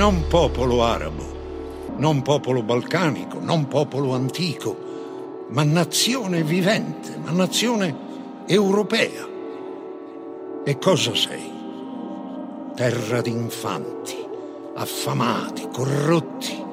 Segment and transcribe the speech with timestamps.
[0.00, 4.74] non popolo arabo, non popolo balcanico, non popolo antico,
[5.48, 7.94] ma nazione vivente, ma nazione
[8.46, 9.28] europea.
[10.64, 11.52] E cosa sei?
[12.74, 14.16] Terra di infanti,
[14.74, 16.64] affamati, corrotti,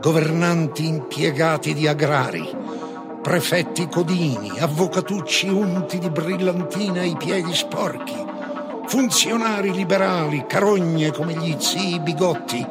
[0.00, 2.48] governanti impiegati di agrari,
[3.20, 8.14] prefetti codini, avvocatucci unti di brillantina ai piedi sporchi,
[8.90, 12.66] funzionari liberali, carogne come gli zii bigotti,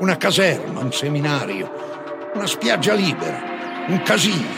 [0.00, 4.48] una caserma, un seminario, una spiaggia libera, un casino,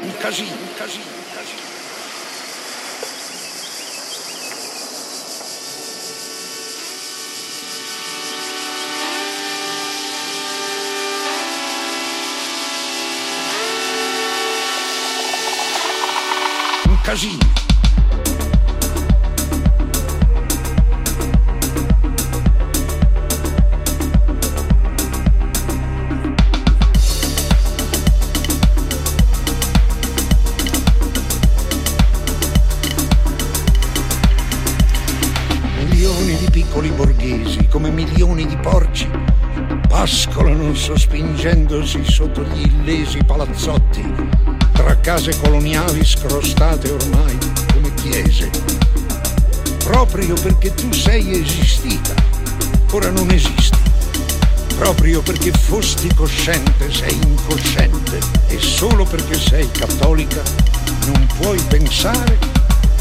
[0.00, 1.08] un casino, un casino.
[16.86, 17.28] Un casino.
[17.32, 17.59] Milioni di
[36.70, 39.10] piccoli borghesi, come milioni di porci,
[39.88, 44.00] pascolano sospingendosi sotto gli illesi palazzotti,
[44.70, 47.36] tra case coloniali scrostate ormai
[47.72, 48.48] come chiese.
[49.82, 52.14] Proprio perché tu sei esistita,
[52.92, 53.76] ora non esisti.
[54.78, 58.20] Proprio perché fosti cosciente, sei incosciente.
[58.46, 60.40] E solo perché sei cattolica,
[61.06, 62.38] non puoi pensare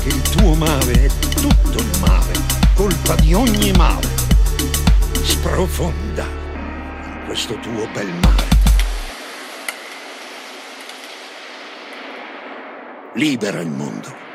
[0.02, 4.08] che il tuo male è tutto il male, colpa di ogni male.
[5.22, 8.48] Sprofonda in questo tuo bel mare.
[13.16, 14.29] Libera il mondo.